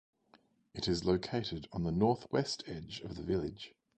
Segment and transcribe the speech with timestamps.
[0.73, 3.75] It is located on the northwest edge of the village.